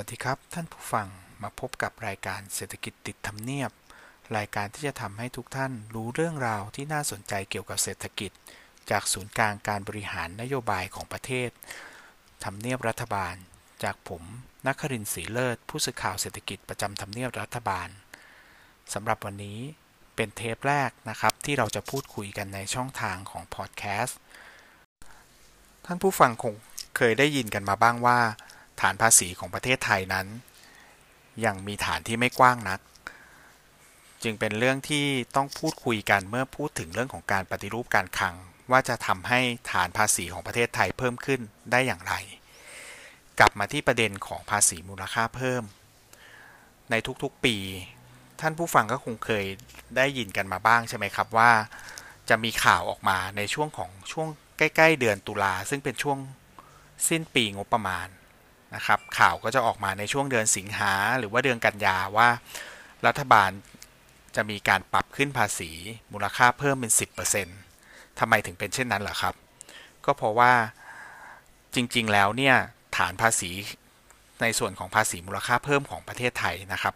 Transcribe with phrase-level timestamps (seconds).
[0.00, 1.08] วัสดีครับ ท่านผู้ฟัง
[1.42, 3.70] มาพบกับรายการเศรษฐกิจติดทำเนียบ
[4.36, 8.30] รายการที่จะทำให้ทุกท่านรู้เรื่องราวที่น่าสนใจเกี่ยวกับเศรษฐกิจ
[8.90, 11.50] จากศูนย์กลางการบริหารนโยบายของประเทศ
[12.44, 13.34] ทำเนียบรัฐบาล
[13.84, 14.22] จากผม
[14.66, 17.88] นักครินศรีเลิศ ผู้สื่อข่าวเศรษฐกิจประจำทำเนียบรัฐบาล
[18.92, 19.58] สำหรับวันนี้
[20.16, 24.18] เป็นเทปแรกนะครับ ที่เราจะพูดคุยกันในช่องทางของพอดแคสต์
[25.86, 26.54] ท่านผู้ฟังคง
[26.96, 28.20] เคยได้ยินกันมาบ้างว่า
[28.80, 30.26] ฐานภาษีของประเทศไทยนั้น
[31.44, 32.80] ยังมีฐานที่ไม่กว้างนัก
[34.22, 35.04] จึงเป็นเรื่องที่
[35.36, 38.34] ต้องพูดคุยกันเมื่อพูดถึงเรื่องของการปฏิรูปการคลัง
[38.70, 41.40] ว่าจะทำให้ฐานภาษีของประเทศไทยเพิ่มขึ้น
[41.72, 42.14] ได้อย่างไร
[43.38, 45.62] กลับมาที่ประเด็นของภาษีมูลค่าเพิ่ม
[46.90, 47.56] ในทุกๆปี
[48.40, 49.44] ท่านผู้ฟังก็คงเคย
[49.96, 51.50] ได้ยินกันมาบ้างใช่ไหมครับว่า
[52.28, 56.18] จะมีข่าวออกมาในช่วงของช่วงใกล้ ๆ เดือนตุลาซึ่งเป็นช่วง
[57.08, 58.06] สิ้นปีงบประมาณ
[58.74, 62.28] นะครับข่าวก็จะออกมาในช่วงเดือนสิงหาหรือว่าเดือนกันยาว่า
[63.06, 63.50] รัฐบาล
[64.36, 65.70] จะมีการปรับขึ้นภาษี
[66.12, 66.92] มูลค่าเพิ่มเป็น
[67.50, 69.34] 10%ทำไมถึงเป็นเช่นนั้นเหรอครับ
[70.04, 70.52] ก็เพราะว่า
[71.74, 72.56] จริงๆแล้วเนี่ย
[72.96, 73.50] ฐานภาษี
[74.42, 76.94] ในส่วนของภาษีมูลค่าเพิ่มของประเทศไทยนะครับ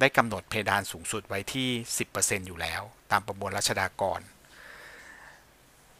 [0.00, 1.68] ได้กำหนดเพดานสูงสุดไว้ที่
[2.08, 4.20] 10%อยู่แล้ว ตามประมวลรัชดากร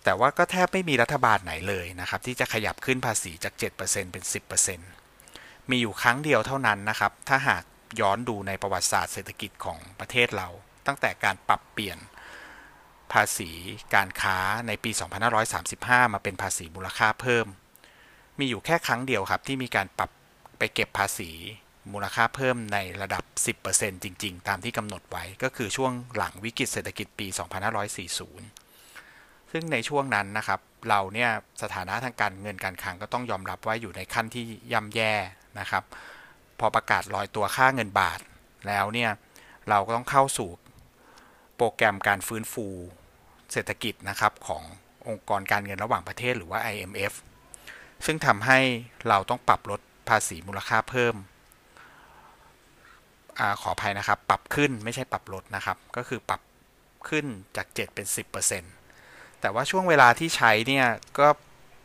[0.05, 3.77] แต่ว่าก็แทบไม่มีรัฐบาลไหนเลยนะครับ ที่จะขยับขึ้นภาษีจาก 7%
[4.13, 5.04] เป็น 10%
[5.71, 7.65] มีอยู่ครั้งเดียวเท่านั้นนะครับ ถ้าหาก
[8.01, 10.49] ย้อนดูในประวัติศาสตร์เศรษฐกิจของประเทศเรา
[10.87, 11.99] ตั้งแต่การปรับเปลี่ยน
[13.13, 13.51] ภาษี
[13.95, 14.91] การค้าในปี
[15.53, 17.47] 2535 มาเป็นภาษีมูลค่าเพิ่ม
[18.39, 20.11] มีอยู่แค่ครั้งเดียวครับที่มีการปรับ
[20.59, 21.31] ไปเก็บภาษี
[21.93, 23.25] มูลค่าเพิ่มในระดับ
[23.65, 27.27] 10%จริง ๆ ตามที่กำหนดไว้ก็คือช่วงหลังวิกฤตเศรษฐกิจปี
[28.19, 31.31] 2540 ซึ่งในช่วงนั้นนะครับ เราเนี่ย
[31.63, 35.15] สถานะทางการเงินการคลังก็ต้องยอมรับว่าอยู่ในขั้นที่ย่ำแย่
[35.61, 35.85] นะครับ
[36.59, 38.21] พอประกาศลอยตัวค่าเงินบาท
[38.69, 39.11] แล้วเนี่ย
[39.69, 40.49] เราก็ต้องเข้าสู่
[41.57, 42.67] โปรแกรมการฟื้นฟู
[43.53, 44.63] เศรษฐกิจนะครับของ
[45.09, 47.13] องค์กรการเงินระหว่างประเทศหรือว่า IMF
[48.05, 48.59] ซึ่งทำให้
[49.09, 51.15] เราต้องปรับลดภาษีมูลค่าเพิ่ม
[53.39, 56.41] อขออภัยนะครับ ปรับขึ้นไม่ใช่ปรับลดนะครับ ก็คือปรับ
[57.09, 57.27] ขึ้น
[57.57, 58.07] จาก 7 เป็น
[58.73, 60.87] 10%แต่ว่าช่วงเวลาที่ใช้เนี่ย
[61.19, 61.29] ก็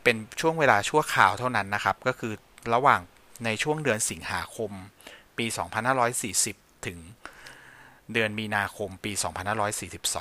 [0.02, 2.32] เป็นช่วงเวลาชั่วคราวเท่านั้นนะครับ ก็คือ
[2.74, 3.00] ระหว่าง
[3.44, 4.70] ในช่วงเดือนสิงหาคม
[5.38, 5.46] ปี
[6.16, 6.98] 2540 ถึง
[8.12, 9.12] เดือนมีนาคมปี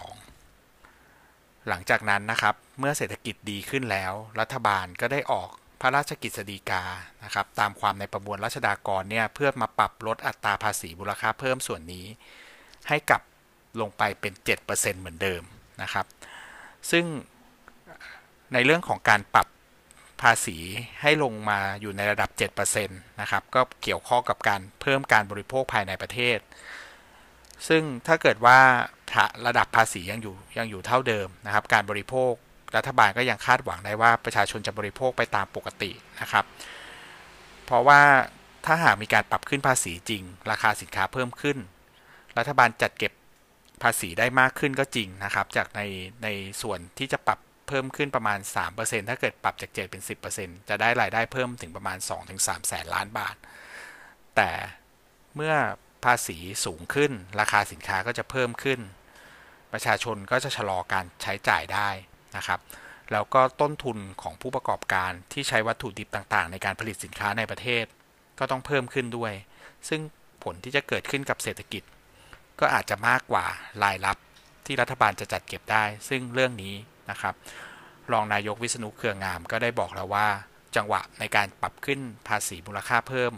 [0.09, 5.49] 2542 หลังจากนั้นนะครับ เมื่อเศรษฐกิจดีขึ้นแล้ว รัฐบาลก็ได้ออก
[5.81, 6.83] พระราชกิจสีกา
[7.23, 12.05] นะครับ ตามความในประมวลรัชดากรเนี่ย เพื่อมาปรับลดอัตราภาษีมูลค่าเพิ่มส่วนนี้
[12.87, 13.21] ให้กลับ
[13.81, 14.33] ลงไปเป็น
[14.67, 15.43] 7%เหมือนเดิม
[15.81, 16.05] นะครับ
[16.91, 17.05] ซึ่ง
[18.53, 19.47] ในเรื่องของการปรับ
[20.21, 20.57] ภาษี
[21.01, 26.39] ให้ลงมาอยู่ในระดับ 7%นะครับ ก็เกี่ยวข้องกับการเพิ่มการบริโภคภายในประเทศ
[27.67, 28.59] ซึ่งถ้าเกิดว่า
[29.47, 32.31] ระดับภาษียังอยู่ยังอยู่เท่าเดิมนะครับ การบริโภค
[32.75, 35.91] รัฐบาลก็ยังคาดหวังได้ว่าประชาชนจะบริโภคไปตามปกติ
[36.21, 36.45] นะครับ
[37.65, 38.01] เพราะว่า
[38.65, 41.57] ถ้าหากมีการปรับขึ้นภาษีจริง ราคาสินค้าเพิ่มขึ้น
[42.37, 43.13] รัฐบาลจัดเก็บ
[43.83, 45.81] ภาษีได้มากขึ้นก็จริงนะครับ จากใน
[46.23, 46.27] ใน
[46.61, 48.39] ส่วนที่จะปรับ เพิ่มขึ้นประมาณ
[48.73, 50.01] 3%ถ้าเกิดปรับจาก 7 เป็น
[50.35, 51.97] 10%จะได้รายได้เพิ่มถึงประมาณ
[52.33, 53.35] 2-3 แสนล้านบาท
[54.35, 54.51] แต่
[55.35, 55.55] เมื่อ
[56.05, 58.79] ภาษีสูงขึ้น ราคาสินค้าก็จะเพิ่มขึ้น
[59.73, 61.89] ประชาชนก็จะชะลอการใช้จ่ายได้
[62.37, 62.59] นะครับ
[63.11, 67.85] แล้วก็ต้นทุนของผู้ประกอบการที่ใช้วัตถุดิบต่างๆ ในการผลิตสินค้าในประเทศ
[68.39, 69.33] ก็ต้องเพิ่มขึ้นด้วย
[69.89, 70.01] ซึ่ง
[70.43, 71.83] ผลที่จะเกิดขึ้นกับเศรษฐกิจ
[72.59, 73.45] ก็อาจจะมากกว่า
[73.83, 74.17] รายรับ
[74.65, 76.75] ที่รัฐบาลจะจัดเก็บได้ ซึ่งเรื่องนี้
[77.11, 77.35] นะครับ
[78.11, 80.27] รองนายกวิษณุเครืองามก็ได้บอกแล้วว่า
[80.75, 83.33] จังหวะในการปรับขึ้นภาษีมูลค่าเพิ่ม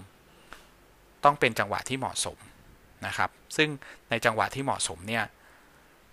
[1.24, 2.38] ต้องเป็นจังหวะที่เหมาะสม
[3.08, 3.70] นะครับ ซึ่ง
[4.10, 5.26] ในจังหวะที่เหมาะสมเนี่ย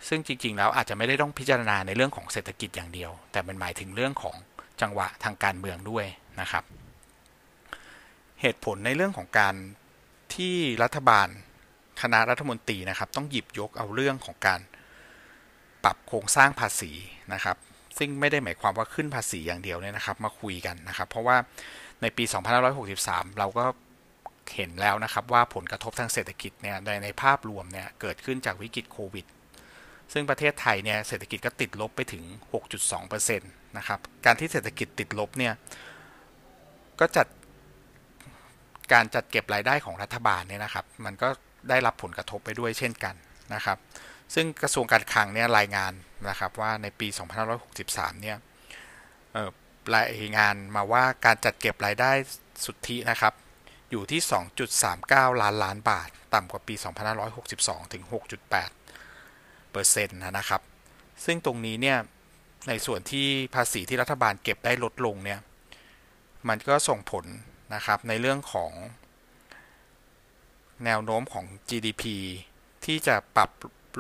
[0.09, 4.37] ซึ่งจริง ๆ แล้วอาจจะไม่ได้ต้องพิจารณาในเรื่องของเศรษฐกิจอย่างเดียว แต่มันหมายถึงเรื่องของ
[4.81, 6.05] จังหวะทางการเมืองด้วย
[6.41, 6.65] นะครับ
[8.41, 9.55] เหตุผลในเรื่องของการ
[10.35, 11.29] ที่รัฐบาล
[12.03, 14.61] คณะรัฐมนตรีนะครับ ต้องหยิบยกเอาเรื่องของการ
[15.89, 16.93] รับโครงสร้างภาษี
[17.35, 17.57] นะครับ
[17.99, 21.37] ซึ่งไม่ได้หมายความว่าขึ้นภาษีอย่างเดียวเนี่ยนะครับ มาคุยกันนะครับ เพราะว่า
[22.03, 22.25] ในปี
[22.81, 23.65] 2563 เราก็
[24.57, 29.27] เห็นแล้วนะครับว่าผลกระทบทางเศรษฐกิจเนี่ยในในภาพรวมเนี่ยเกิดขึ้นจากวิกฤตโควิด
[30.13, 32.25] ซึ่งประเทศไทยเนี่ยเศรษฐกิจก็ติดลบไปถึง
[32.81, 35.53] 6.2%นะครับ การที่เศรษฐกิจติดลบเนี่ย
[37.01, 37.27] ก็จัด
[38.93, 41.29] การจัดเก็บรายได้ของรัฐบาลเนี่ยนะครับ มันก็
[41.69, 43.15] ได้รับผลกระทบไปด้วยเช่นกัน
[43.55, 43.79] นะครับ
[44.35, 45.93] ซึ่งกระทรวงการคลังเนี่ยรายงาน
[46.29, 47.09] นะครับว่าในปี
[47.65, 48.37] 2563 เนี่ย
[49.95, 52.11] รายงานมาว่าการจัดเก็บรายได้
[52.65, 53.35] สุทธินะครับ
[53.91, 54.21] อยู่ที่
[54.81, 56.75] 2.39 ล้านล้านบาท ต่ำกว่าปี
[57.35, 58.03] 2562 ถึง
[58.89, 60.63] 6.8เปอร์เซ็นต์นะครับ
[61.25, 61.99] ซึ่งตรงนี้เนี่ย
[62.69, 65.41] ในส่วนที่ภาษีที่รัฐบาลเก็บได้ลดลงเนี่ย
[66.49, 67.25] มันก็ส่งผล
[67.75, 68.71] นะครับในเรื่องของ
[70.85, 72.05] แนวโน้มของ GDP
[72.85, 73.51] ที่จะปรับ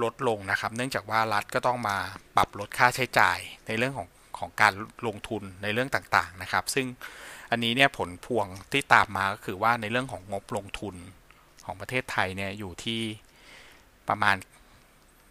[0.03, 1.97] ลดลงนะครับ เนื่องจากว่ารัฐก็ต้องมา
[2.37, 4.09] ปรับลดค่าใช้จ่ายในเรื่องของ
[4.39, 4.73] ของการ
[5.07, 6.87] ลงทุนในเรื่องต่างๆนะครับ ซึ่ง
[7.51, 10.95] อันนี้เนี่ยผลพวงที่ตามมาก็คือว่าในเรื่องของงบลงทุน
[11.65, 13.01] ของประเทศไทยเนี่ยอยู่ที่
[14.09, 14.37] ประมาณ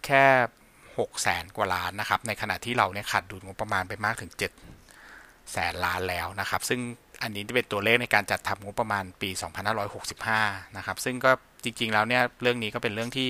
[0.06, 0.26] แค่
[0.98, 4.32] 6แสนกว่าล้านนะครับ ในขณะที่เราเนี่ยขาดดุลงบประมาณไปมากถึง
[4.92, 6.80] 7แสนล้านแล้วนะครับ ซึ่ง
[7.24, 9.30] อันนี้เป็นตัวเลขในการจัดทำงบประมาณปี
[10.04, 11.32] 2565 นะครับ ซึ่งก็
[11.64, 13.30] จริงๆแล้วเนี่ยเรื่องนี้ก็เป็นเรื่องที่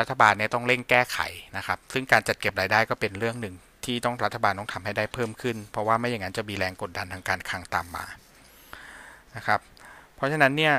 [0.00, 1.18] รัฐบาลเนี่ยต้องเร่งแก้ไข
[1.56, 3.54] นะครับ ซึ่งการจัดเก็บรายได้ก็เป็นเรื่องหนึ่ง
[3.84, 8.04] ที่ต้องรัฐบาลต้องทำให้ได้เพิ่มขึ้น เพราะว่าไม่อย่างนั้นจะมีแรงกดดันทางการคลังตามมา
[9.36, 9.60] นะครับ
[10.14, 10.74] เพราะฉะนั้นเนี่ย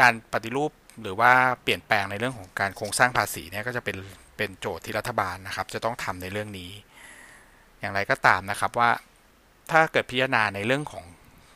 [0.00, 0.70] การปฏิรูป
[1.02, 1.32] หรือว่า
[1.62, 3.96] เปลี่ยนแปลงในเรื่องของการโครงสร้างภาษีเนี่ยก็จะเป็น
[4.36, 6.70] เป็นโจทย์ที่รัฐบาลนะครับ จะต้องทำในเรื่องนี้
[7.80, 8.90] อย่างไรก็ตามนะครับว่า
[9.70, 11.04] ถ้าเกิดพิจารณาในเรื่องของ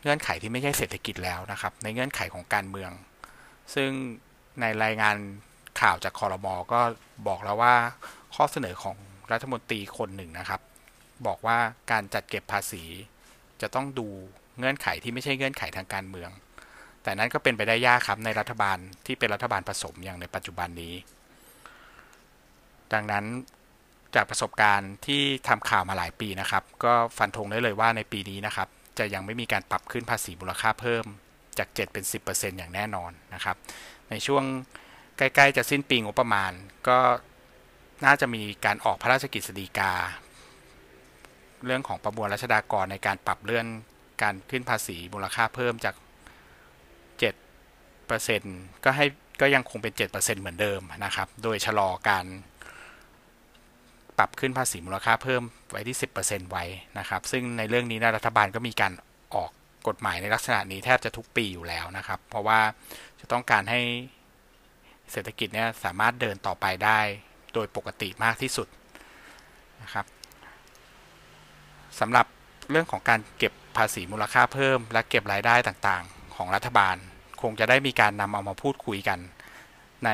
[0.02, 2.90] เงื่อนไขที่ไม่ใช่เศรษฐกิจแล้วนะครับ ในเงื่อนไขของการเมือง
[3.75, 3.90] ซึ่ง
[4.61, 5.17] ในรายงาน
[5.81, 6.81] ข่าวจากคอรมอก็
[7.28, 7.75] บอกแล้วว่า
[8.34, 8.96] ข้อเสนอของ
[9.32, 10.61] รัฐมนตรีคนหนึ่งนะครับ
[11.26, 11.58] บอกว่า
[11.90, 12.82] การจัดเก็บภาษี
[13.61, 14.06] จะต้องดู
[14.58, 16.31] เงื่อนไขที่ไม่ใช่เงื่อนไขทางการเมือง
[17.02, 20.94] แต่นั้นก็เป็นไปได้ยากครับในรัฐบาลที่เป็นรัฐบาลผสมอย่างในปัจจุบันนี้
[22.93, 23.25] ดังนั้น
[24.14, 28.69] จากประสบการณ์ที่ทำข่าวมาหลายปีนะครับ ก็ฟันธงได้เลยว่าในปีนี้นะครับ
[28.99, 31.05] จะยังไม่มีการปรับขึ้นภาษีมูลค่าเพิ่ม
[31.58, 33.56] จาก 7 เป็น 10%อย่างแน่นอนนะครับ
[34.11, 34.44] ในช่วง
[35.18, 36.52] ใกล้ๆจะสิ้นปีงบประมาณ
[36.88, 36.98] ก็
[38.04, 39.92] น่าจะมีการออกพระราชกิจสฎีกา
[41.64, 43.66] เรื่องของประมวลรัชดากรในการปรับเลื่อน
[44.22, 45.94] การขึ้นภาษีมูลค่าเพิ่มจาก
[47.98, 49.06] 7%ก็ให้
[49.40, 52.26] ก็ยังคงเป็น 7%เหมือนเดิมนะครับ โดยชะลอการ
[54.18, 56.64] ปรับขึ้นภาษีมูลค่าเพิ่มไว้ที่ 10%ไว้
[56.98, 58.92] นะครับ ซึ่งในเรื่องนี้นะรัฐบาลก็มีการ
[59.34, 59.50] ออก
[59.88, 62.60] กฎหมายในลักษณะนี้แทบจะทุกปีอยู่แล้วนะครับ เพราะว่า
[63.20, 63.80] จะต้องการให้
[65.12, 67.00] เศรษฐกิจเนี่ยสามารถเดินต่อไปได้
[67.54, 68.68] โดยปกติมากที่สุด
[69.82, 70.06] นะครับ
[72.00, 72.26] สำหรับ
[72.70, 76.96] เรื่องของการเก็บภาษีมูลค่าเพิ่ม และเก็บรายได้ต่างๆ ของรัฐบาล
[77.42, 79.18] คงจะได้มีการนำเอามาพูดคุยกัน
[80.04, 80.10] ใน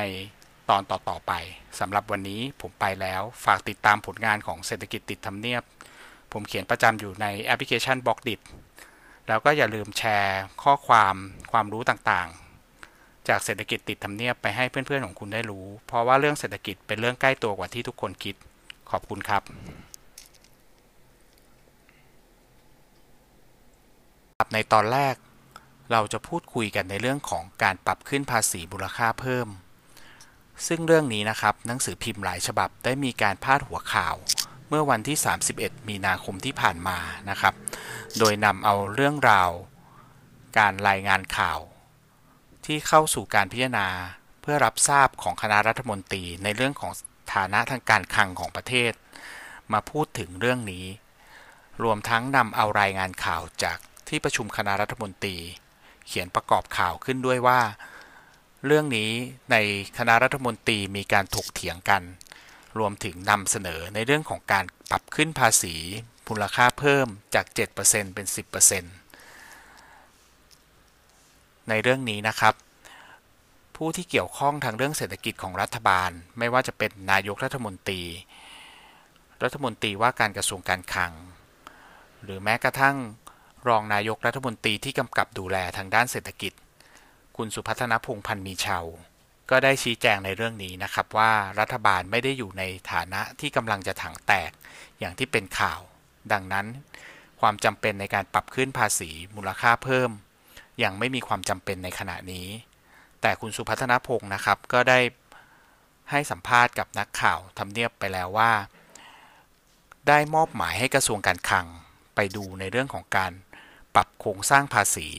[0.69, 1.33] ตอนต่อๆไป
[1.79, 5.63] สำหรับวันนี้ผมไปแล้วฝากติดตามผลงานของเศรษฐกิจติดทำเนียบ
[6.31, 8.35] ผมเขียนประจำอยู่ในแอปพลิเคชัน Blockdit
[9.27, 11.15] แล้วก็อย่าลืมแชร์ข้อความ
[11.51, 12.42] ความรู้ต่างๆ
[13.27, 18.35] จากเศรษฐกิจติดทำเนียบไปให้เพื่อนๆของคุณได้รู้ เพราะว่าเรื่องเศรษฐกิจเป็นเรื่องใกล้ตัวกว่าที่ทุกคนคิด
[18.91, 19.43] ขอบคุณครับ
[24.53, 25.15] ในตอนแรก
[25.91, 29.47] เราจะพูดคุยกันในเรื่องของการปรับขึ้นภาษีมูลค่าเพิ่ม
[30.67, 34.15] ซึ่งเรื่องนี้นะครับ หนังสือพิมพ์หลายฉบับได้มีการพาดหัวข่าว
[34.69, 35.17] เมื่อวันที่
[35.53, 36.97] 31 มีนาคมที่ผ่านมา
[37.29, 37.53] นะครับ
[38.17, 39.49] โดยนำเอาเรื่องราว
[40.57, 41.59] การรายงานข่าว
[42.65, 43.87] ที่เข้าสู่การพิจารณา
[44.41, 46.91] เพื่อรับทราบของคณะรัฐมนตรีในเรื่องของ
[47.33, 48.91] ฐานะทางการคลังของประเทศ
[49.73, 50.85] มาพูดถึงเรื่องนี้
[51.83, 53.77] รวมทั้งนำเอารายงานข่าวจาก
[54.07, 55.37] ที่ประชุมคณะรัฐมนตรี
[56.07, 57.61] เขียนประกอบข่าวขึ้นด้วยว่า
[58.65, 59.11] เรื่องนี้
[59.51, 59.55] ใน
[59.97, 62.01] คณะรัฐมนตรีมีการถกเถียงกัน
[62.77, 65.75] รวมถึงนำเสนอในเรื่องของการปรับขึ้นภาษี
[66.27, 67.45] มูลค่าเพิ่มจาก
[67.79, 69.02] 7%เป็น 10%
[71.69, 72.53] ในเรื่องนี้นะครับ
[73.75, 78.01] ผู้ที่เกี่ยวข้องทางเรื่องเศรษฐกิจของรัฐบาล ไม่ว่าจะเป็นนายกรัฐมนตรี
[79.43, 81.13] รัฐมนตรีว่าการกระทรวงการคลัง
[82.23, 82.95] หรือแม้กระทั่ง
[83.67, 86.53] รองนายกรัฐมนตรีที่กำกับดูแลทางด้านเศรษฐกิจ
[87.37, 88.79] คุณสุพัฒนพงพันธ์มีเชา
[89.49, 94.51] ก็ได้ชี้แจงในเรื่องนี้นะครับว่ารัฐบาลไม่ได้อยู่ในฐานะที่กำลังจะถังแตก
[94.99, 95.79] อย่างที่เป็นข่าว
[96.31, 96.65] ดังนั้น
[97.41, 100.11] ความจำเป็นในการปรับขึ้นภาษีมูลค่าเพิ่ม
[100.83, 102.47] ยังไม่มีความจำเป็นในขณะนี้
[103.21, 104.99] แต่คุณสุพัฒนพงศ์นะครับ ก็ได้
[106.11, 108.51] ให้สัมภาษณ์กับนักข่าวทำเนียบไปแล้วว่า
[110.07, 111.67] ได้มอบหมายให้กระทรวงการคลัง
[112.15, 113.31] ไปดูในเรื่องของการ
[113.95, 115.09] ปรับโครงสร้างภาษี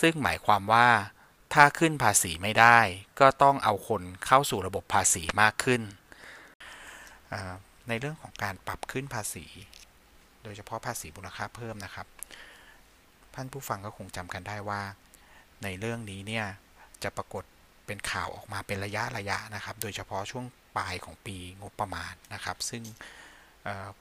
[0.00, 0.88] ซึ่งหมายความว่า
[1.54, 2.78] ถ้าขึ้นภาษีไม่ได้
[3.20, 5.82] ก็ต้องเอาคนเข้าสู่ระบบภาษีมากขึ้น
[7.88, 9.46] ในเรื่องของการปรับขึ้นภาษี
[10.42, 12.06] โดยเฉพาะภาษีมูลค่าเพิ่มนะครับ
[13.36, 14.82] ท่านผู้ฟังก็คงจำกันได้ว่า
[15.62, 16.46] ในเรื่องนี้เนี่ย
[17.02, 17.44] จะปรากฏ
[17.86, 20.44] เป็นข่าวออกมาเป็นระยะระยะนะครับ โดยเฉพาะช่วง
[20.76, 22.82] ปลายของปีงบประมาณนะครับ ซึ่ง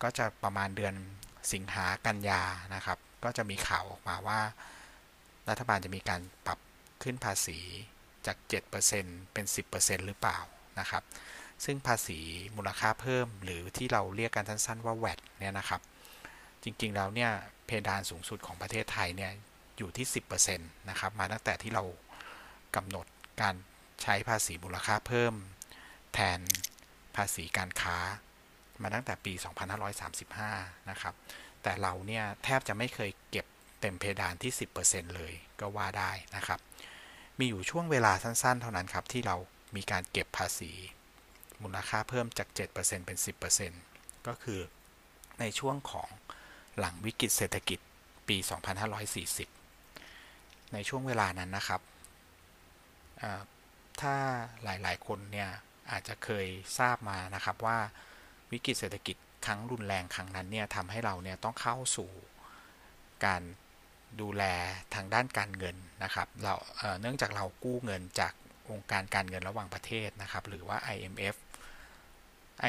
[0.01, 0.93] ก็จะประมาณเดือน
[1.53, 2.41] สิงหากันยา
[2.75, 4.39] นะครับ ก็จะมีข่าวออกมาว่า
[5.49, 6.59] รัฐบาลจะมีการปรับ
[7.03, 7.59] ขึ้นภาษี
[8.25, 8.37] จาก
[8.85, 10.39] 7%เป็น 10%หรือเปล่า
[10.79, 11.03] นะครับ
[11.65, 12.19] ซึ่งภาษี
[12.55, 15.81] มูลค่าเพิ่มหรือที่เราเรียกกันสั้นๆว่า VAT เนี่ยนะครับ
[16.63, 17.31] จริงๆแล้วเนี่ย
[17.65, 19.31] เพดานสูงสุดของประเทศไทยเนี่ย
[19.77, 20.07] อยู่ที่
[20.48, 21.84] 10%นะครับ มาตั้งแต่ที่เรา
[22.75, 23.05] กำหนด
[23.41, 23.55] การ
[24.01, 25.34] ใช้ภาษีมูลค่าเพิ่ม
[26.13, 26.39] แทน
[27.15, 27.98] ภาษีการค้า
[28.81, 29.34] มาตั้งแต่ปี
[30.12, 31.15] 2535 นะครับ
[31.63, 33.45] แต่เราเนี่ยแทบจะไม่เคยเก็บ
[33.81, 34.51] เต็มเพดานที่
[34.84, 36.60] 10%เลยก็ว่าได้นะครับ
[37.39, 39.36] มีอยู่ช่วงเวลาสั้นๆ เท่านั้นครับ ที่เรา
[39.75, 40.72] มีการเก็บภาษี
[41.63, 43.17] มูลค่าเพิ่มจาก 7%เป็น
[43.72, 44.60] 10%ก็คือ
[45.39, 46.07] ในช่วงของ
[46.79, 47.79] หลังวิกฤตเศรษฐกิจ
[48.27, 48.38] ปี
[49.96, 51.82] 2540 ในช่วงเวลานั้นนะครับ
[54.01, 54.15] ถ้า
[54.63, 55.50] หลายๆ คนเนี่ย
[55.91, 56.48] อาจจะเคย
[56.79, 57.77] ทราบมานะครับว่า
[58.51, 59.15] วิกฤตเศรษฐกิจ
[59.46, 62.10] ครั้งรุนแรงครั้งนั้นเนี่ยทำให้เราเนี่ยต้องเข้าสู่
[63.25, 63.41] การ
[64.22, 64.44] ดูแล
[64.96, 68.34] ทางด้านการเงินนะครับเราเเนื่องจากเรากู้เงินจาก
[68.72, 71.36] องค์การการเงินระหว่างประเทศนะครับ หรือว่า IMF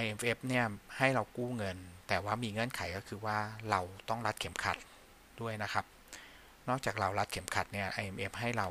[0.00, 0.64] IMF เนี่ย
[0.98, 1.76] ให้เรากู้เงิน
[2.08, 3.38] แต่ว่ามีเงื่อนไขก็คือว่า
[3.70, 4.76] เราต้องรัดเข็มขัด
[5.40, 5.84] ด้วยนะครับ
[6.68, 8.68] นอกจากเรารัดเข็มขัดเนี่ย IMF ให้เรา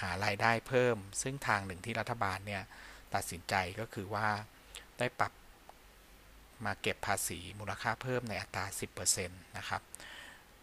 [0.00, 2.62] หารายได้เพิ่ม ซึ่งทางหนึ่งที่รัฐบาลเนี่ย
[3.14, 4.26] ตัดสินใจก็คือว่า
[4.98, 5.32] ได้ปรับ
[6.64, 8.64] มาเก็บภาษีมูลค่าเพิ่มในอัตรา
[9.06, 9.82] 10%นะครับ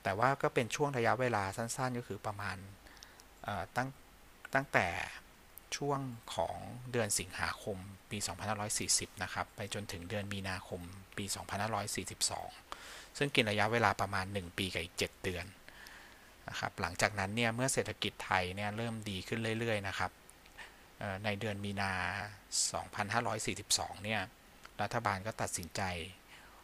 [0.04, 2.58] แต่ว่าก็เป็นช่วงระยะเวลาสั้นๆ ก็คือประมาณ
[3.76, 3.90] ตั้ง
[4.54, 4.88] ตั้งแต่
[5.78, 6.00] ช่วง
[6.36, 6.58] ของ
[6.92, 7.78] เดือนสิงหาคม
[8.10, 8.18] ปี
[8.70, 10.82] 2540 นะครับ ไปจนถึงเดือนมีนาคม
[11.18, 11.26] ปี
[12.42, 15.46] 2542 ซึ่งกินระยะเวลาประมาณ 1 ปีกับอีก 7 เดือน
[16.50, 20.12] นะครับหลังจากนั้นเนี่ยเมื่อเศรษฐกิจไทยเนี่ยเริ่มดีขึ้นเรื่อยๆนะครับ
[21.26, 21.92] ในเดือนมีนา
[23.18, 24.22] 2542 เนี่ย
[24.82, 25.82] รัฐบาลก็ตัดสินใจ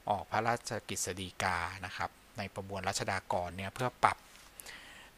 [0.09, 4.17] ออกพระราชกฤษฎีกานะครับในประมวลรัชดากรเนี่ยเพื่อปรับ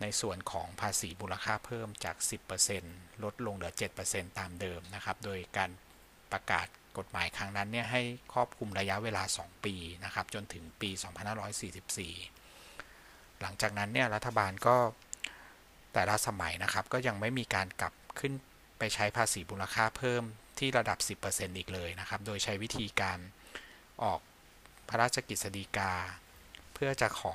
[0.02, 2.16] ในส่วนของภาษีมูลค่าเพิ่มจาก
[2.70, 3.74] 10%ลดลงเหลือ
[4.06, 5.70] 7%ตามเดิมนะครับ โดยการ
[6.32, 8.02] ประกาศกฎหมายครั้งนั้นเนี่ยให้
[8.34, 9.76] ครอบคลุมระยะเวลา 2 ปี
[10.06, 10.90] นะครับ จนถึงปี
[12.16, 14.78] 2544 หลังจากนั้นเนี่ยรัฐบาลก็
[15.94, 18.34] แต่ละสมัยนะครับ ก็ยังไม่มีการกลับขึ้น
[18.80, 20.24] ไปใช้ภาษีมูลค่าเพิ่ม
[20.60, 23.20] ที่ระดับ 10%อีกเลยนะครับ โดยใช้วิธีการ
[24.04, 24.20] ออก
[24.90, 25.94] พระราชกฤษฎีกา
[26.74, 27.34] เพื่อจะขอ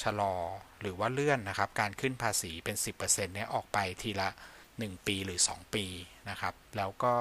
[0.00, 0.34] ชะลอ
[0.80, 2.96] หรือว่าเลื่อนนะครับ การขึ้นภาษีเป็น 10%
[3.34, 4.28] เนี่ยออกไปทีละ
[4.68, 5.86] 1 ปีหรือ 2 ปี
[6.30, 7.14] นะครับ แล้วก็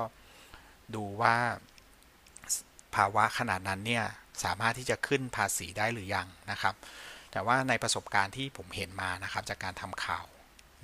[0.95, 1.35] ดูว่า
[2.95, 4.05] ภาวะขนาดนั้นเนี่ย
[4.43, 6.75] สามารถที่จะขึ้นภาษีได้หรือยังนะครับ
[7.31, 10.25] แต่ว่าในประสบการณ์ที่ผมเห็นมานะครับจากการทำข่าว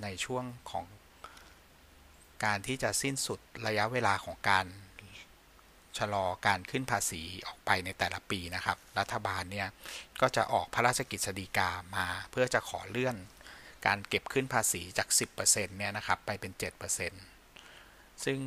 [0.02, 0.84] ในช่วงของ
[2.44, 4.66] การที่จะสิ้นสุดระยะเวลาของการ
[5.98, 9.68] ชะลอการขึ้นภาษีออกไปในแต่ละปีนะครับ รัฐบาลเนี่ย
[10.20, 13.16] ก็จะออกพระราชกิจสฎีกามา เพื่อจะขอเลื่อน
[13.86, 16.52] การเก็บขึ้นภาษีจาก 10%เนี่ยนะครับไปเป็น
[17.38, 18.38] 7%ซึ่ง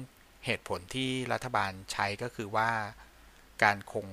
[0.46, 2.70] เหตุผลที่รัฐบาลใช้ก็คือว่า
[3.64, 4.08] การคง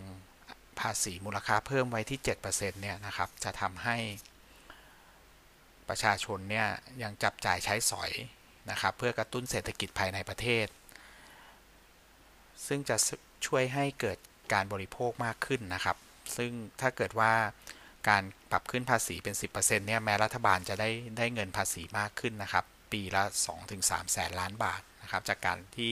[0.80, 3.96] ภาษีมูลค่าเพิ่มไว้ที่ 7%เนี่ยนะครับ จะทำให้
[5.88, 6.66] ประชาชนเนี่ย
[7.02, 8.10] ยังจับจ่ายใช้สอย
[8.70, 10.66] นะครับ เพื่อกระตุ้นเศรษฐกิจภายในประเทศ
[12.66, 12.96] ซึ่งจะ
[13.46, 14.18] ช่วยให้เกิด
[14.52, 15.96] การบริโภคมากขึ้นนะครับ
[16.36, 17.32] ซึ่งถ้าเกิดว่า
[18.08, 19.52] การปรับขึ้นภาษีเป็น 10%
[19.86, 23.22] เนี่ยแม้รัฐบาลจะได้ได้เงินภาษีมากขึ้นนะครับ ปีละ
[23.68, 25.90] 2-3 แสนล้านบาทนะครับ จากการที่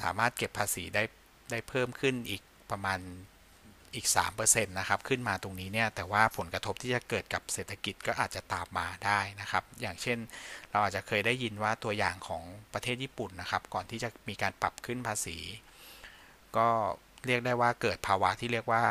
[0.00, 1.02] สามารถเก็บภาษีได้
[1.50, 2.98] ได้เพิ่มขึ้นอีกประมาณ
[3.94, 4.06] อีก
[4.38, 10.18] 3%นะครับ ขึ้นมาตรงนี้เนี่ย แต่ว่าผลกระทบที่จะเกิดกับเศรษฐกิจก็อาจจะตามมาได้นะครับ อย่างเช่น
[10.70, 12.42] เราอาจจะเคยได้ยินว่าตัวอย่างของ
[12.74, 15.38] ประเทศญี่ปุ่นนะครับ ก่อนที่จะมีการปรับขึ้นภาษี
[16.58, 16.68] ก็
[17.26, 18.82] เรียกได้ว่าเกิดภาวะที่เรียกว่า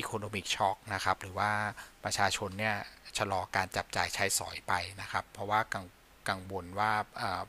[0.00, 1.50] economic shock นะครับ หรือว่า
[2.04, 2.76] ประชาชนเนี่ย
[3.18, 5.86] ชะลอการจับจ่ายใช้สอยไปนะครับ เพราะว่ากัง
[6.28, 6.92] กังวลว่า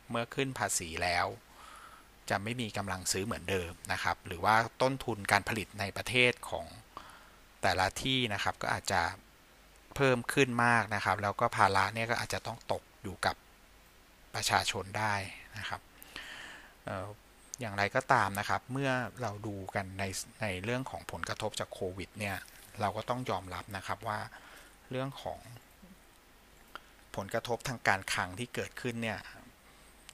[0.09, 1.27] เมื่อขึ้นภาษีแล้ว
[2.29, 6.65] จะไม่มีกำลังซื้อเหมือนเดิมนะครับ หรือว่าต้นทุนการผลิตในประเทศของ
[7.61, 9.01] แต่ละที่นะครับก็อาจจะ
[9.95, 13.35] เพิ่มขึ้นมากนะครับ แล้วก็ภาระเนี่ยก็อาจจะต้องตกอยู่กับ
[14.35, 15.13] ประชาชนได้
[15.57, 15.81] นะครับ
[17.63, 18.91] อย่างไรก็ตามนะครับ เมื่อ
[19.21, 20.03] เราดูกันใน
[20.41, 22.37] ในเรื่องของผลกระทบจากโควิดเนี่ย
[22.81, 24.19] เราก็ต้องยอมรับนะครับว่า
[24.89, 25.39] เรื่องของ
[27.15, 29.19] ผลกระทบทางการคลังที่เกิดขึ้นเนี่ย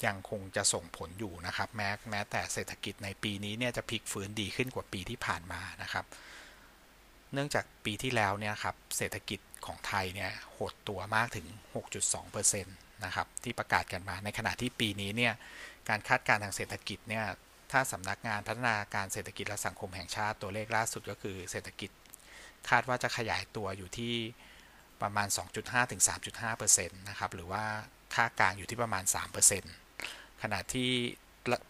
[0.06, 6.06] ยังคงจะส่งผลอยู่นะครับ แม้แม้แต่เศรษฐกิจในปีนี้เนี่ยจะพลิกฟื้นดีขึ้นกว่าปีที่ผ่านมานะครับ
[7.34, 11.48] เนื่องจากปีที่แล้วเนี่ยครับเศรษฐกิจของไทยเนี่ยหดตัวมากถึง
[11.84, 15.34] 6.2%นะครับที่ประกาศกันมา ในขณะที่ปีนี้เนี่ย
[15.89, 17.25] การคาดการณ์ทางเศรษฐกิจเนี่ย
[17.72, 21.91] ถ้าสำนักงานพัฒนาการเศรษฐกิจและสังคมแห่งชาติตัวเลขล่าสุดก็คือเศรษฐกิจ
[22.70, 24.13] คาดว่าจะขยายตัวอยู่ที่
[25.01, 25.27] ประมาณ
[25.60, 26.01] 2.5 ถึง
[26.46, 27.63] 3.5%นะครับ หรือว่า
[28.15, 29.03] ค่ากลางอยู่ที่ประมาณ
[29.74, 30.89] 3%ขณะที่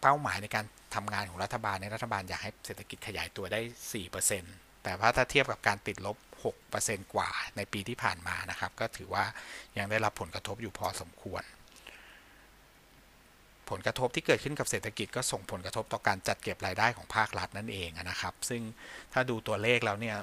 [0.02, 3.62] เป้าหมายในการทำงานของรัฐบาลในรัฐบาลอยากให้เศรษฐกิจขยายตัวได้
[4.22, 9.26] 4%แต่ว่าถ้าเทียบกับการติดลบ 6%กว่าในปีที่ผ่านมานะครับ ก็ถือว่า
[9.78, 11.44] ยังได้รับผลกระทบอยู่พอสมควร
[13.70, 18.62] ผลกระทบที่เกิดขึ้นกับเศรษฐกิจก็ส่งผลกระทบต่อการจัดเก็บรายได้ของภาครัฐนั่นเองนะครับ ซึ่ง
[19.14, 20.18] ถ้าดูตัวเลขแล้วเนี่ย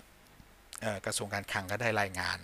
[1.06, 2.38] กระทรวงการคลังก็ได้รายงาน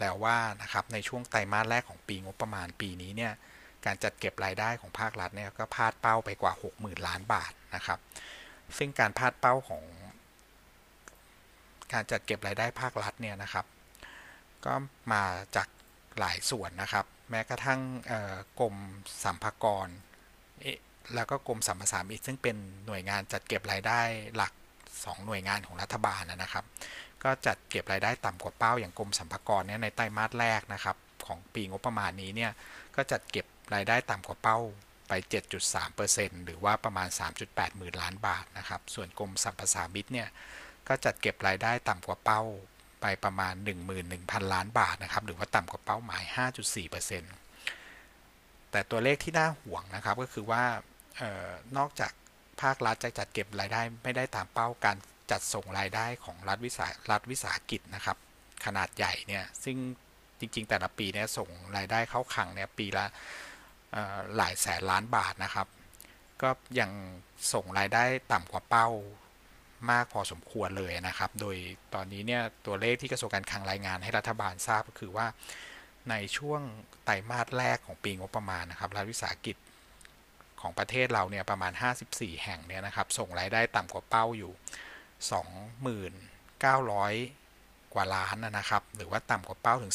[0.00, 3.32] แล้วว่านะครับในช่วงไตรมาสแรกของปีงบประมาณปีนี้เนี่ย
[3.86, 7.98] การจัดเก็บรายได้ของภาครัฐเนี่ยก็พลาดเป้าไปกว่า 60,000 ล้านบาทนะครับ
[8.78, 9.82] ซึ่งการพลาดเป้าของ
[11.92, 13.66] การจัดเก็บรายได้ภาครัฐเนี่ยนะครับ
[14.64, 14.74] ก็
[15.12, 15.22] มา
[15.56, 15.68] จาก
[16.18, 17.80] หลายส่วนนะครับ แม้กระทั่ง
[18.60, 18.74] กรม
[19.24, 19.88] สัมภากร
[21.14, 24.00] แล้วก็กรมสัมปทานมิตซึ่งเป็นหน่วยงานจัดเก็บรายได้
[24.36, 24.52] หลัก
[24.88, 26.64] 2 หน่วยงานของรัฐบาลนะครับ
[27.22, 32.52] ก็จัดเก็บรายได้ต่ำกว่าเป้าอย่างกรมสัมภากรเนี่ยในไตรมาสแรกนะครับ ของปีงบประมาณนี้เนี่ย
[32.96, 34.58] ก็จัดเก็บรายได้ต่ำกว่าเป้า
[35.08, 35.12] ไป
[35.78, 37.08] 7.3%หรือว่าประมาณ
[37.42, 40.28] 3.8 หมื่นล้านบาทนะครับ ส่วนกรมสรรพสามิตเนี่ย
[40.88, 42.42] ก็จัดเก็บรายได้ต่ำกว่าเป้า
[43.00, 43.54] ไปประมาณ
[43.98, 46.22] 11,000 ล้านบาทนะครับ หรือว่าต่ำกว่าเป้าหมาย
[47.48, 50.64] 5.4%แต่ตัวเลขที่น่าห่วงนะครับก็คือว่า
[51.76, 52.12] นอกจาก
[52.60, 54.96] ภาครัฐจะจัดเก็บรายได้ไม่ได้ตามเป้าการ
[55.30, 58.16] จัดส่งรายได้ของรัฐวิสารัฐวิสาหกิจนะครับ
[58.64, 59.76] ขนาดใหญ่เนี่ยซึ่ง
[60.38, 63.06] จริงๆ แต่ละปีเนี่ยส่งรายได้เข้าคลังเนี่ยปีละ
[64.36, 65.66] หลายแสนล้านบาทนะครับ
[66.42, 66.90] ก็ยัง
[67.52, 68.88] ส่งรายได้ต่ำกว่าเป้า
[69.90, 71.56] มากพอสมควรเลยนะครับ โดย
[71.94, 75.26] ตอนนี้เนี่ยตัวเลขที่กระทรวงการคลังรายงานให้รัฐบาลทราบก็คือว่า
[76.10, 76.60] ในช่วง
[77.04, 79.56] ไตรมาสแรกของปีงบประมาณนะครับรัฐวิสาหกิจ
[80.60, 81.72] ของประเทศเราเนี่ยประมาณ
[82.08, 84.52] 54 แห่งเนี่ยนะครับ ส่งรายได้ต่ำกว่าเป้าอยู่
[86.18, 89.94] 29,000กว่าล้านนะครับ หรือว่าต่ำกว่าเป้าถึง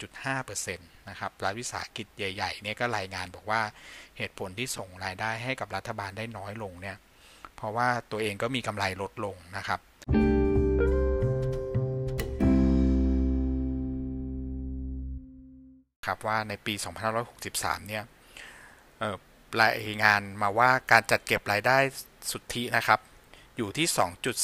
[0.00, 3.62] 37.5%นะครับรัฐวิสาหกิจใหญ่ๆเนี่ยก็รายงานบอกว่า
[4.18, 6.96] เหตุผลที่ส่งรายได้ให้กับรัฐบาลได้น้อยลงเนี่ย
[7.58, 9.80] เพราะว่าตัวเองก็มีกำไรลดลงนะครับ
[16.06, 16.74] ครับว่าในปี
[17.30, 18.04] 2563 เนี่ย
[19.60, 21.78] รายงานมาว่าการจัดเก็บรายได้
[22.30, 23.00] สุทธินะครับ
[23.56, 23.86] อยู่ที่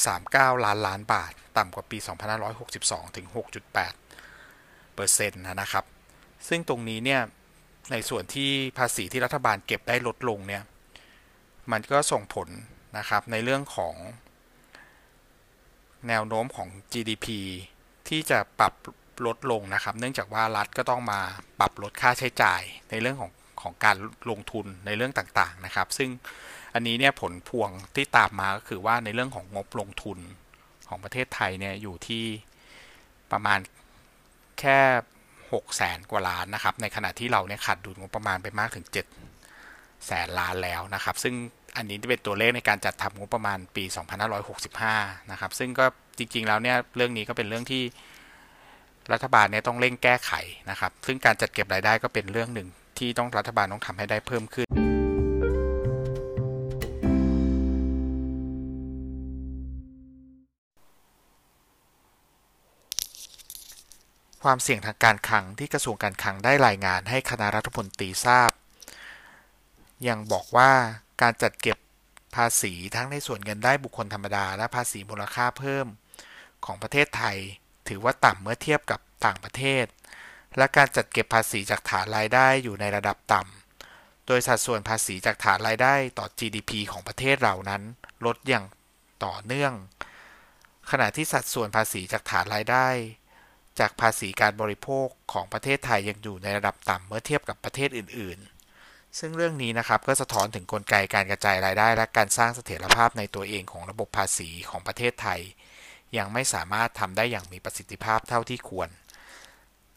[0.03, 1.97] 2.39 ล้านล้านบาท ต่ำกว่าปี
[2.57, 3.27] 2562 ถึง
[4.11, 5.85] 6.8เปอร์เซ็นต์นะครับ
[6.47, 7.21] ซึ่งตรงนี้เนี่ย
[7.91, 10.63] ในส่วนที่ภาษีที่รัฐบาลเก็บได้ลดลงเนี่ย
[11.71, 12.47] มันก็ส่งผล
[12.97, 13.95] นะครับ ในเรื่องของ
[16.07, 17.27] แนวโน้มของ GDP
[18.07, 18.73] ที่จะปรับ
[19.25, 21.19] ลดลงนะครับ เนื่องจากว่ารัฐก็ต้องมา
[21.59, 23.31] ปรับลดค่าใช้จ่ายในเรื่องของ
[23.61, 23.95] ของการ
[24.29, 26.09] ลงทุนในเรื่องต่างๆนะครับ ซึ่ง
[26.73, 30.19] อันนี้เนี่ยผลพวงที่ตามมาก็คือว่าในเรื่องของงบลงทุน
[30.87, 32.25] ของประเทศไทยเนี่ยอยู่ที่
[33.31, 33.59] ประมาณ
[34.59, 34.79] แค่
[35.51, 38.85] 6แสนกว่าล้านนะครับ ในขณะที่เราเนี่ยขาดดุลงบประมาณไปมากถึง
[39.45, 41.35] 7แสนล้านแล้วนะครับ ซึ่ง
[41.77, 43.83] อันนี้เป็นตัวเลขในการจัดทำงบประมาณปี
[44.57, 45.85] 2565 นะครับ ซึ่งก็
[46.17, 47.83] จริงๆแล้วเนี่ยเรื่องนี้ก็เป็นเรื่องที่
[49.13, 50.31] รัฐบาลเนี่ยต้องเร่งแก้ไข
[50.69, 54.67] นะครับ ซึ่งการจัดเก็บรายได้ก็เป็นเรื่องหนึ่งที่ต้องรัฐบาลต้องทำให้ได้เพิ่มขึ้น
[64.43, 68.51] ความเสี่ยงทางการคลังที่กระทรวงการคลังได้รายงานให้คณะรัฐมนตรีทราบ
[70.07, 70.71] ยังบอกว่า
[71.21, 71.77] การจัดเก็บ
[72.35, 75.87] ภาษีทั้งในส่วนเงินได้บุคคลธรรมดา และภาษีมูลค่าเพิ่ม
[76.65, 77.37] ของประเทศไทย
[77.87, 79.85] ถือว่าต่ำเมื่อเทียบกับต่างประเทศ
[80.57, 87.81] และการจัดเก็บภาษีจากฐานรายได้อยู่ในระดับต่ำโดยสัดส่วนภาษีจากฐานรายได้ต่อ GDP ของประเทศเรานั้น
[88.25, 88.65] ลดอย่าง
[89.25, 89.73] ต่อเนื่อง
[90.91, 92.87] ขณะที่สัดส่วนภาษีจากฐานรายได้
[93.79, 98.54] จากภาษีการบริโภคของประเทศไทยยังอยู่ในระดับต่ำเมื่อเทียบกับประเทศอื่นๆ
[99.19, 105.41] ซึ่งเรื่องนี้นะครับก็สะท้อนถึงกลไกการกระจายรายได้ และการสร้างเสถียรภาพในตัวเองของระบบภาษีของประเทศไทย
[106.17, 108.89] ยังไม่สามารถทำได้อย่างมีประสิทธิภาพเท่าที่ควร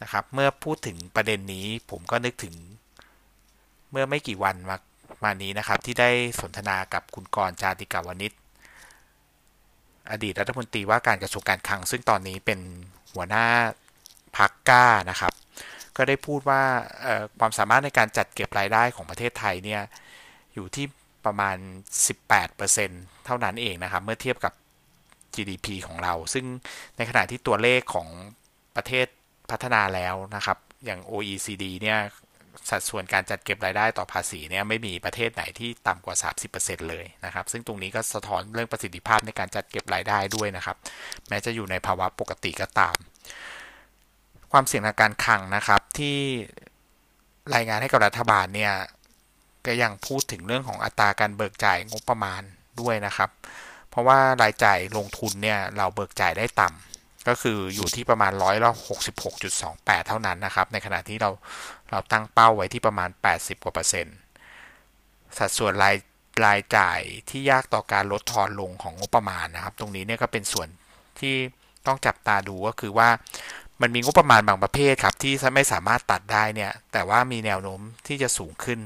[0.02, 2.54] นะครับ เมื่อพูดถึงประเด็นนี้ผมก็นึกถึง
[3.90, 4.76] เมื่อไม่กี่วันมา
[5.24, 8.32] มานี้นะครับ ที่ได้สนทนากับคุณกรจาติกาวนิช
[10.10, 12.60] อดีตรัฐมนตรีว่าการกระทรวงการคลัง ซึ่งตอนนี้เป็น
[13.12, 13.46] หัวหน้า
[14.36, 15.32] พักก้านะครับ
[15.98, 16.62] ก็ได้พูดว่า
[17.40, 19.82] ความสามารถในการจัดเก็บรายได้ของประเทศไทยเนี่ย
[20.54, 20.86] อยู่ที่
[21.26, 21.56] ประมาณ
[22.40, 24.52] 18%เท่านั้นเองนะครับ เมื่อเทียบกับ
[25.34, 26.44] GDP ของเรา ซึ่ง
[26.96, 28.08] ในขณะที่ตัวเลขของ
[28.76, 29.06] ประเทศ
[29.50, 31.98] พัฒนาแล้วนะครับ อย่าง OECD เนี่ย
[32.70, 36.16] สัดส่วนการจัดเก็บรายได้ต่อภาษีเนี่ยไม่มีประเทศไหนที่ต่ำกว่า
[36.52, 40.76] 30%เลยนะครับ ซึ่งตรงนี้ก็สะท้อนเรื่องประสิทธิภาพในการจัดเก็บรายได้ด้วยนะครับ
[41.28, 42.96] แม้จะอยู่ในภาวะปกติก็ตาม
[44.52, 46.18] ความเสี่ยงทางการคลังนะครับที่
[47.54, 48.74] รายงานให้กับรัฐบาลเนี่ย
[49.66, 52.42] ก็ยังพูดถึงเรื่องของอัตราการเบิกจ่ายงบประมาณ
[52.80, 53.30] ด้วยนะครับ
[53.90, 61.30] เพราะว่ารายจ่ายลงทุนเนี่ยเราเบิกจ่ายได้ต่ำก็คืออยู่ที่ประมาณร้อยละหกสิบหกจุดสองแปดเท่านั้นนะครับ ในขณะที่เรา
[61.90, 64.16] เราตั้งเป้าไว้ที่ประมาณ 80กว่าเปอร์เซ็นต์
[65.38, 65.96] สัดส่วนราย
[66.44, 70.68] รายจ่ายที่ยากต่อการลดทอนลงของงบประมาณนะครับ ตรงนี้เนี่ยก็เป็นส่วน
[71.20, 71.34] ที่
[71.86, 73.08] ต้องจับตาดูก็คือว่า
[73.82, 78.80] มันมีงบประมาณบางประเภทครับที่ไม่สามารถตัดได้เนี่ยแต่ว่ามีแนวโน้มที่จะสูงขึ้น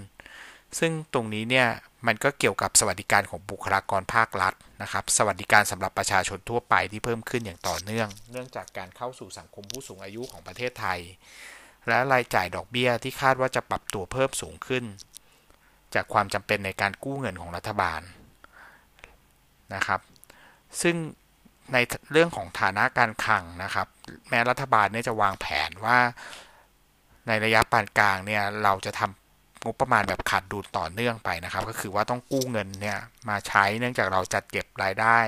[0.78, 1.68] ซึ่งตรงนี้เนี่ย
[2.06, 11.00] มันก็เกี่ยวกับสวัสดิการของบุคลากรภาครัฐนะครับ สวัสดิการสำหรับประชาชนทั่วไปที่เพิ่มขึ้นอย่างต่อเนื่อง เนื่องจากการเข้าสู่สังคมผู้สูงอายุของประเทศไทย
[11.88, 14.84] และรายจ่ายดอกเบี้ยที่คาดว่าจะปรับตัวเพิ่มสูงขึ้น
[15.94, 18.00] จากความจำเป็นในการกู้เงินของรัฐบาล
[19.74, 20.00] นะครับ
[20.82, 20.96] ซึ่ง
[21.72, 21.76] ใน
[22.12, 23.86] เรื่องของฐานะการคลังนะครับ
[24.28, 25.98] แม้รัฐบาลเนี่ยจะวางแผนว่า
[27.28, 32.98] ในระยะปานกลางเนี่ยเราจะทำงบประมาณแบบขาดดุลต่อเนื่องไปนะครับ ก็คือว่าต้องกู้เงินเนี่ย
[33.28, 35.18] มาใช้เนื่องจากเราจัดเก็บรายได้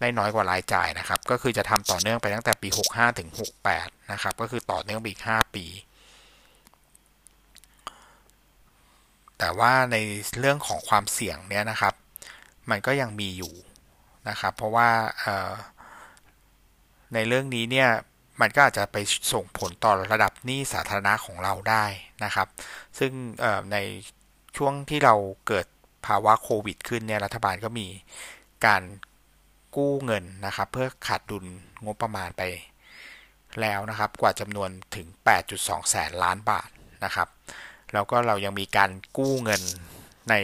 [0.00, 3.30] ได้น้อยกว่ารายจ่ายนะครับ ก็คือจะทำต่อเนื่องไปตั้งแต่ปี 65 ถึง
[3.70, 5.66] 68 นะครับ ก็คือต่อเนื่องไปอีก 5 ปี
[9.38, 9.96] แต่ว่าใน
[10.40, 11.94] เรื่องของความเสี่ยงเนี่ยนะครับ
[12.70, 13.54] มันก็ยังมีอยู่
[14.28, 14.88] นะครับ เพราะว่า
[17.14, 17.90] ในเรื่องนี้เนี่ย
[18.40, 18.96] มันก็อาจจะไป
[19.32, 21.84] ส่งผลต่อระดับหนี้สาธารณะของเราได้
[22.24, 22.48] นะครับ
[22.98, 23.12] ซึ่ง
[23.72, 23.76] ใน
[24.56, 25.14] ช่วงที่เรา
[25.46, 25.66] เกิด
[26.06, 27.86] ภาวะโควิดขึ้นเนี่ยรัฐบาลก็มี
[28.66, 28.82] การ
[29.76, 31.44] กู้เงินนะครับ เพื่อขาดดุล
[31.86, 32.42] งบประมาณไป
[33.60, 35.06] แล้วนะครับ กว่าจำนวนถึง
[35.48, 36.68] 8.2 แสนล้านบาท
[37.04, 37.28] นะครับ
[37.92, 39.62] แล้วก็เรายังมีการกู้เงิน
[40.30, 40.34] ใน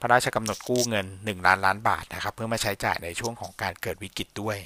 [0.00, 4.58] พระราชกำหนดกู้เงิน 1 ล้านล้านบาทนะครับ เพื่อมาใช้จ่ายในช่วงของการเกิดวิกฤตด้วย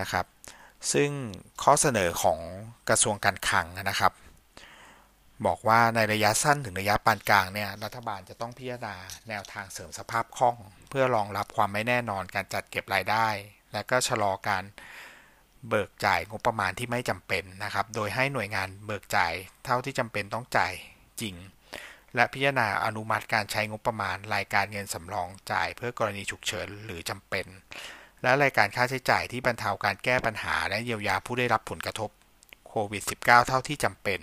[0.00, 0.26] นะครับ
[0.92, 1.10] ซึ่ง
[1.62, 2.38] ข้อเสนอของ
[2.88, 4.12] กระทรวงการคลังนะครับ
[5.46, 8.94] บอกว่าในระยะสั้นถึงระยะปานกลางเนี่ยรัฐบาลจะต้องพิจารณา
[9.28, 10.56] แนวทางเสริมสภาพคล่อง
[10.88, 13.28] เพื่อรองรับความไม่แน่นอนการจัดเก็บรายได้
[13.72, 14.64] และก็ชะลอการ
[15.68, 19.32] เบิกจ่ายงบประมาณที่ไม่จำเป็นนะครับ โดยให้หน่วยงานเบิกจ่าย
[19.64, 20.72] เท่าที่จำเป็นต้องจ่าย
[21.20, 21.34] จริง
[22.14, 27.46] และพิจารณาอนุมัติการใช้งบประมาณ รายการเงินสำรองจ่ายเพื่อกรณีฉุกเฉินหรือจำเป็น
[28.22, 32.10] และรายการค่าใช้จ่ายที่บรรเทาการแก้ปัญหาและเยียวยาผู้ได้รับผลกระทบ
[32.68, 34.20] โควิด -19 เท่าที่จำเป็น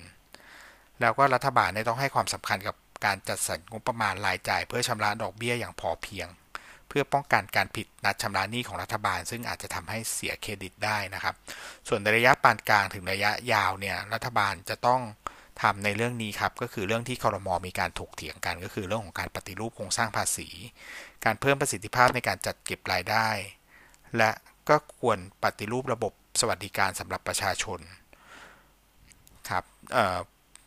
[1.02, 2.76] แล้วก็รัฐบาลต้องให้ความสำคัญกับ
[3.06, 6.28] การจัดสรรงบประมาณรายจ่ายเพื่อชำระดอกเบี้ยอย่างพอเพียง
[6.88, 11.36] เพื่อป้องกันการผิดนัดชำระหนี้ของรัฐบาล ซึ่งอาจจะทำให้เสียเครดิตได้นะครับ
[11.88, 15.02] ส่วนในระยะปานกลางถึงระยะยาวเนี่ยรัฐบาลจะต้อง
[15.62, 20.47] ทำในเรื่องนี้ครับก็คือเรื่องที่คอรมอมีการถกเถียงกัน ก็คือเรื่องของการปฏิรูปโครงสร้างภาษี
[21.26, 23.28] การเพิ่มประสิทธิภาพในการจัดเก็บรายได้
[24.17, 24.32] และ
[24.69, 27.80] ก็ควรปฏิรูประบบสวัสดิการสำหรับประชาชน
[29.50, 29.63] ครับ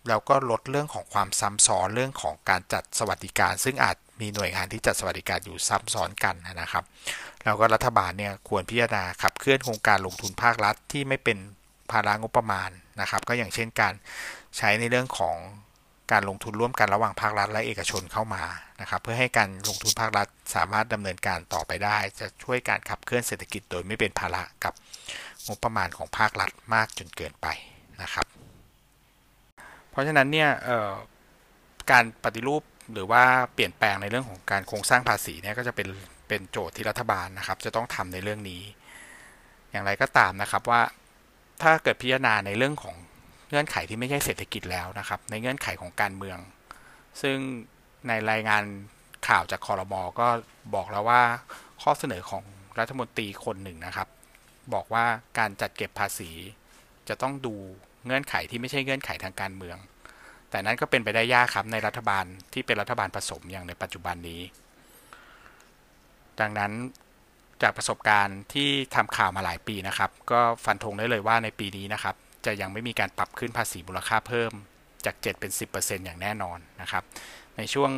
[0.08, 6.84] แล้วก็ลดเรื่องของความซ้ำซ้อนเรื่องของการจัดสวัสดิการ ซึ่งอาจมีหน่วยงานที่จัดสวัสดิการอยู่ซ้ำซ้อนกันนะครับ
[7.44, 11.38] แล้วก็รัฐบาลเนี่ยควรพิจารณาขับเคลื่อนโครงการลงทุนภาครัฐที่ไม่เป็น
[11.90, 13.94] ภาระงบประมาณนะครับ ก็อย่างเช่นการ
[14.56, 15.36] ใช้ในเรื่องของ
[16.12, 18.44] การลงทุนร่วมกันระหว่างภาครัฐและเอกชนเข้ามา
[18.80, 24.72] นะครับเพื่อให้การลงทุนภาครัฐสามารถดำเนินการต่อไปได้ จะช่วยการขับเคลื่อนเศรษฐกิจโดยไม่เป็นภาระกับ
[25.46, 27.46] งบประมาณของภาครัฐมากจนเกินไป
[28.02, 28.26] นะครับ
[29.90, 30.50] เพราะฉะนั้นเนี่ย
[31.90, 32.62] การปฏิรูป
[32.92, 33.22] หรือว่า
[33.54, 35.88] เปลี่ยนแปลงในเรื่องของการโครงสร้างภาษีเนี่ยก็จะเป็น
[36.28, 38.62] เป็นโจทย์ที่รัฐบาลนะครับ จะต้องทำในเรื่องนี้
[39.70, 40.82] อย่างไรก็ตามนะครับว่า
[41.62, 42.96] ถ้าเกิดพิจารณาในเรื่องของ
[43.54, 46.38] เงื่อนไขที่ไม่ใช่เศรษฐกิจแล้วนะครับ ในเงื่อนไขของการเมือง
[47.22, 47.36] ซึ่ง
[48.08, 48.62] ในรายงาน
[49.28, 50.28] ข่าวจากคอรมอก็
[50.74, 51.22] บอกแล้วว่า
[51.82, 52.44] ข้อเสนอของ
[52.78, 54.08] รัฐมนตรีคนหนึ่งนะครับ
[54.74, 55.04] บอกว่า
[55.38, 56.30] การจัดเก็บภาษี
[57.08, 57.54] จะต้องดู
[58.06, 59.76] เงื่อนไขที่ไม่ใช่เงื่อนไขทางการเมือง
[60.50, 64.40] แต่นั้นก็เป็นไปได้ยากครับในรัฐบาลที่เป็นรัฐบาลผสมอย่างในปัจจุบันนี้
[66.40, 66.72] ดังนั้น
[67.62, 72.14] จากประสบการณ์ที่ทำข่าวมาหลายปีนะครับ ก็ฟันธงได้เลยว่าในปีนี้นะครับ
[72.46, 74.52] จะยังไม่มีการปรับขึ้นภาษีมูลค่าเพิ่ม
[75.04, 77.04] จาก 7 เป็น 10%อย่างแน่นอนนะครับ
[77.56, 77.90] ในช่วง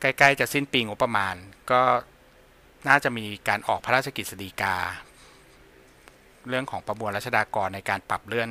[0.00, 1.34] ใกล้ๆจะสิ้นปีงบประมาณ
[1.70, 1.80] ก็
[2.88, 4.76] น่าจะมีการออกพระราชกิจสฎีกา
[6.48, 8.48] เรื่องของประมวลรัชดากรในการปรับเลื่อน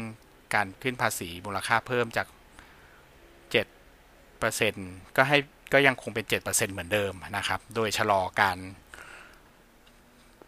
[0.56, 2.28] การขึ้นภาษีมูลค่าเพิ่มจาก
[3.92, 5.38] 7%ก็ให้
[5.74, 8.58] ก็ยังคงเป็น 7%เหมือนเดิมนะครับ โดยชะลอการ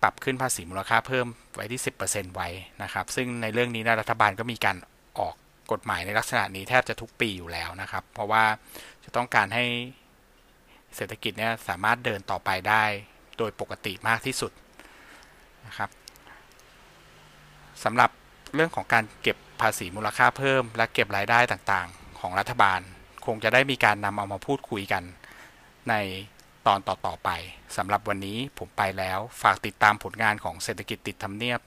[0.02, 2.50] ปรับขึ้นภาษีมูลค่าเพิ่มไว้ที่ 10%ไว้
[2.84, 4.78] นะครับ ซึ่งในเรื่องนี้นะรัฐบาลก็มีการ
[5.20, 5.36] ออก
[5.72, 8.44] กฎหมายในลักษณะนี้แทบจะทุกปีอยู่แล้วนะครับ เพราะว่า
[9.04, 9.66] จะต้องการให้
[10.96, 12.84] เศรษฐกิจเนี่ยสามารถเดินต่อไปได้
[13.38, 14.52] โดยปกติมากที่สุด
[15.68, 15.90] นะครับ
[17.84, 18.10] สำหรับ
[18.56, 22.80] เรื่องของการเก็บภาษีมูลค่าเพิ่ม และเก็บรายได้ต่างๆ ของรัฐบาล
[23.26, 25.04] คงจะได้มีการนำเอามาพูดคุยกัน
[25.90, 25.96] ใน
[26.68, 27.30] ตอนต่อๆไป
[27.78, 31.60] สำหรับวันนี้ผมไปแล้วฝากติดตามผลงานของเศรษฐกิจติดทำเนียบ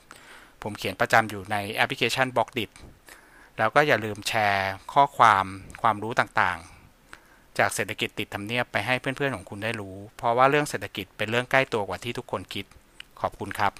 [0.63, 2.67] ผมเขียนประจำอยู่ในแอปพลิเคชัน Blockdit
[3.59, 5.45] แล้วก็อย่าลืมแชร์ข้อความ
[5.83, 12.67] ความรู้ต่างๆ จากเศรษฐกิจติดทำเนียบไปให้เพื่อนๆของคุณได้รู้ เพราะว่าเรื่องเศรษฐกิจเป็นเรื่องใกล้ตัวกว่าที่ทุกคนคิด
[13.21, 13.73] ขอบคุณครับ